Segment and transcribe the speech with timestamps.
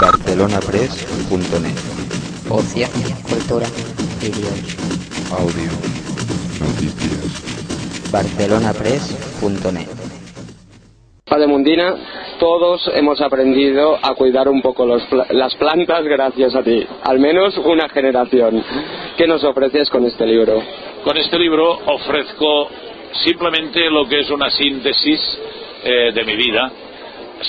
[0.00, 1.76] barcelonapress.net
[2.48, 2.86] Ocio,
[3.28, 3.66] cultura,
[4.20, 4.76] vídeos.
[5.32, 5.70] Audio
[6.60, 8.10] Noticias.
[8.12, 9.88] barcelonapress.net
[11.28, 11.96] Padre Mundina,
[12.38, 16.86] todos hemos aprendido a cuidar un poco los las plantas gracias a ti.
[17.02, 18.62] Al menos una generación.
[19.16, 20.62] ¿Qué nos ofreces con este libro?
[21.02, 22.68] Con este libro ofrezco
[23.24, 25.20] simplemente lo que es una síntesis
[25.84, 26.70] eh, de mi vida,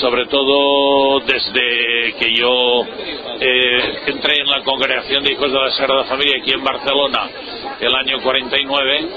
[0.00, 2.82] sobre todo desde que yo
[3.40, 7.28] eh, entré en la congregación de hijos de la Sagrada Familia aquí en Barcelona
[7.80, 9.08] el año 49,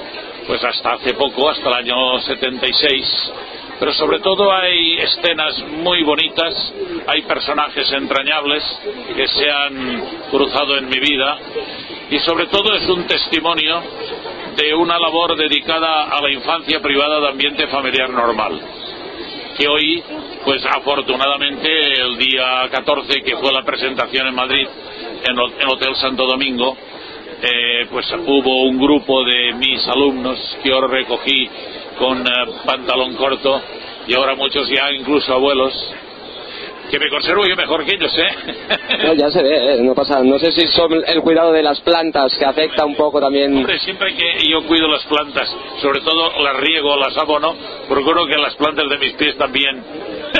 [0.45, 3.31] pues hasta hace poco, hasta el año 76.
[3.79, 6.73] Pero sobre todo hay escenas muy bonitas,
[7.05, 8.63] hay personajes entrañables
[9.15, 11.37] que se han cruzado en mi vida
[12.09, 13.83] y sobre todo es un testimonio
[14.57, 18.59] de una labor dedicada a la infancia privada de ambiente familiar normal.
[19.55, 20.03] Que hoy,
[20.43, 21.69] pues afortunadamente,
[22.01, 24.67] el día 14, que fue la presentación en Madrid,
[25.23, 26.75] en el Hotel Santo Domingo,
[27.41, 31.49] eh, pues hubo un grupo de mis alumnos que yo recogí
[31.99, 32.31] con eh,
[32.65, 33.61] pantalón corto
[34.07, 35.73] y ahora muchos ya incluso abuelos
[36.89, 38.55] que me conservo yo mejor que ellos, ¿eh?
[39.03, 39.83] No, ya se ve, ¿eh?
[39.83, 40.23] no pasa.
[40.23, 43.55] No sé si son el cuidado de las plantas que afecta un poco también.
[43.55, 45.49] Hombre, siempre que yo cuido las plantas,
[45.81, 47.55] sobre todo las riego, las abono,
[47.87, 49.83] procuro que las plantas de mis pies también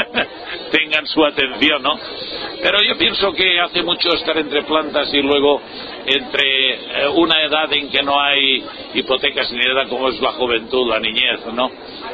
[0.72, 2.00] tengan su atención, ¿no?
[2.61, 5.62] Pero yo pienso que hace mucho estar entre plantas y luego
[6.06, 8.63] entre eh, una edad en que no hay
[8.95, 11.69] hipotecas ni edad como es la juventud, la niñez, ¿no?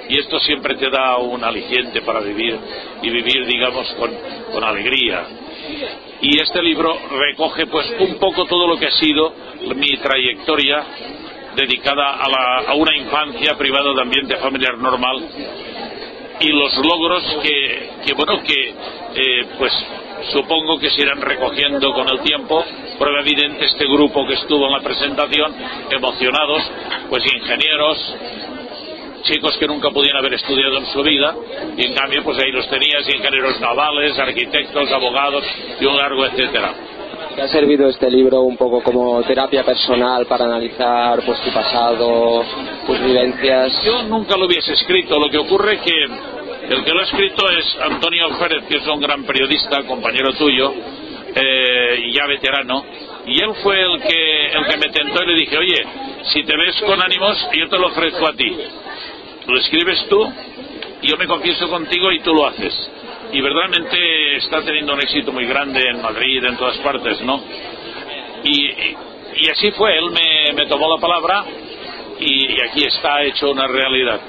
[0.09, 2.57] Y esto siempre te da un aliciente para vivir
[3.01, 5.23] y vivir, digamos, con, alegría.
[6.21, 9.33] Y este libro recoge pues un poco todo lo que ha sido
[9.75, 10.83] mi trayectoria
[11.55, 15.25] dedicada a, la- a una infancia privada de ambiente familiar normal
[16.39, 18.69] y los logros que, que, bueno que
[19.15, 19.71] eh, pues
[20.31, 22.63] supongo que se irán recogiendo con el tiempo
[22.97, 25.53] prueba evidente este grupo que estuvo en la presentación
[25.89, 26.63] emocionados
[27.09, 28.15] pues ingenieros
[29.23, 31.35] chicos que nunca podían haber estudiado en su vida
[31.77, 35.43] y en cambio pues ahí los tenías ingenieros navales arquitectos abogados
[35.79, 36.73] y un largo etcétera
[37.35, 42.43] ¿Te ha servido este libro un poco como terapia personal para analizar pues tu pasado,
[42.85, 43.81] tus vivencias?
[43.83, 45.17] Yo nunca lo hubiese escrito.
[45.17, 45.91] Lo que ocurre que
[46.69, 50.73] el que lo ha escrito es Antonio Alférez, que es un gran periodista, compañero tuyo,
[51.35, 52.85] eh, ya veterano.
[53.25, 55.85] Y él fue el que, el que me tentó y le dije, oye,
[56.25, 58.55] si te ves con ánimos, yo te lo ofrezco a ti.
[59.47, 60.33] Lo escribes tú,
[61.01, 62.91] yo me confieso contigo y tú lo haces.
[63.31, 67.43] Y verdaderamente está teniendo un éxito muy grande en Madrid, en todas partes, ¿no?
[68.43, 68.95] Y,
[69.49, 71.43] así fue, él me, me tomó la palabra
[72.19, 74.21] y aquí está hecho una realidad.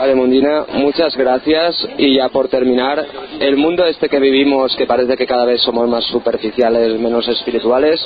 [0.00, 1.86] Padre Mundina, muchas gracias.
[1.98, 3.04] Y ya por terminar,
[3.38, 8.02] el mundo este que vivimos, que parece que cada vez somos más superficiales, menos espirituales,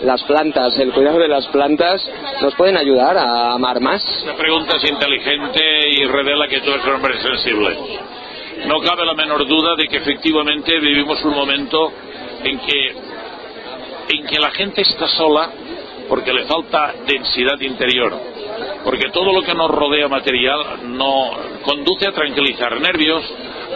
[0.00, 2.02] las plantas, el cuidado de las plantas,
[2.40, 4.02] ¿nos pueden ayudar a amar más?
[4.20, 7.76] Esta pregunta es inteligente y revela que tú eres un hombre sensible.
[8.64, 11.92] No cabe la menor duda de que efectivamente vivimos un momento
[12.42, 12.94] en que,
[14.16, 15.50] en que la gente está sola
[16.08, 18.18] porque le falta densidad interior,
[18.88, 23.22] porque todo lo que nos rodea material no conduce a tranquilizar nervios,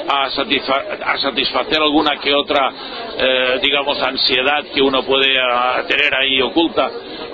[0.08, 2.72] a, satisfa- a satisfacer alguna que otra,
[3.18, 6.90] eh, digamos, ansiedad que uno puede ah, tener ahí oculta,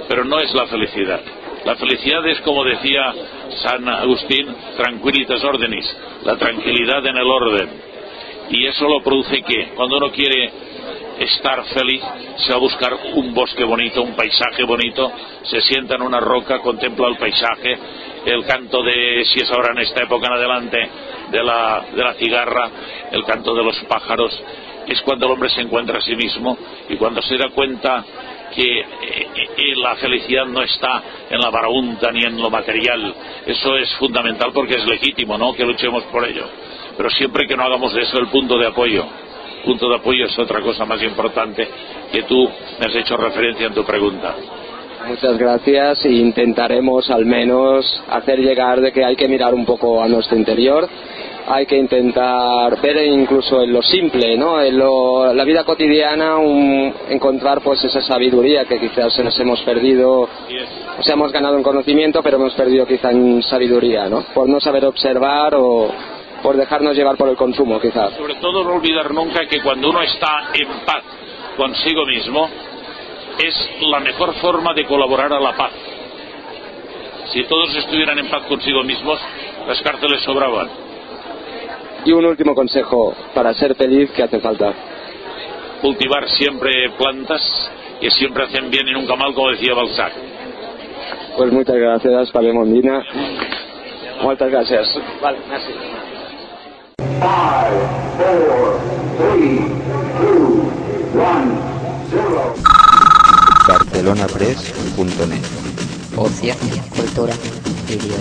[0.09, 1.21] pero no es la felicidad.
[1.65, 3.15] La felicidad es, como decía
[3.63, 7.71] San Agustín, tranquilitas ordenis, la tranquilidad en el orden.
[8.51, 10.51] Y eso lo produce que cuando uno quiere
[11.19, 12.03] estar feliz,
[12.37, 15.13] se va a buscar un bosque bonito, un paisaje bonito,
[15.43, 17.79] se sienta en una roca, contempla el paisaje,
[18.25, 20.79] el canto de, si es ahora en esta época en adelante,
[21.31, 22.71] de la, de la cigarra,
[23.13, 24.43] el canto de los pájaros,
[24.87, 26.57] es cuando el hombre se encuentra a sí mismo
[26.89, 28.05] y cuando se da cuenta
[28.55, 28.87] que eh,
[29.37, 33.15] eh, la felicidad no está en la varaunta ni en lo material.
[33.47, 35.53] Eso es fundamental porque es legítimo, ¿no?
[35.53, 36.49] Que luchemos por ello.
[36.97, 39.07] Pero siempre que no hagamos de eso el punto de apoyo.
[39.69, 41.69] Punto de apoyo es otra cosa más importante
[42.11, 42.49] que tú
[42.81, 44.35] me has hecho referencia en tu pregunta.
[45.07, 50.09] Muchas gracias intentaremos al menos hacer llegar de que hay que mirar un poco a
[50.09, 50.89] nuestro interior,
[51.47, 54.59] hay que intentar ver incluso en lo simple, ¿no?
[54.63, 60.29] En lo- la vida cotidiana, un- encontrar pues esa sabiduría que quizás nos hemos perdido,
[60.99, 64.23] o sea, hemos ganado en conocimiento, pero hemos perdido quizá en sabiduría, ¿no?
[64.35, 65.91] Por no saber observar o
[66.43, 68.15] por dejarnos llevar por el consumo, quizás.
[68.15, 71.03] Sobre todo no olvidar nunca que cuando uno está en paz
[71.57, 72.49] consigo mismo,
[73.39, 75.73] es la mejor forma de colaborar a la paz.
[77.33, 79.21] Si todos estuvieran en paz consigo mismos,
[79.67, 80.69] las cárceles sobraban.
[82.05, 84.73] Y un último consejo para ser feliz que hace falta.
[85.83, 87.71] Cultivar siempre plantas
[88.01, 90.13] que siempre hacen bien y nunca mal, como decía Balzac.
[91.37, 93.05] Pues muchas gracias, Pablo Mondina.
[94.23, 94.99] Muchas gracias.
[95.21, 95.73] Vale, merci.
[103.69, 105.45] barcelonapress.net
[106.17, 106.55] Ocio,
[106.97, 107.35] cultura
[107.89, 108.19] y dios.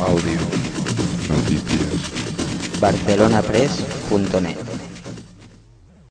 [0.00, 0.38] Audio.
[1.28, 2.80] Noticias.
[2.80, 4.69] barcelonapress.net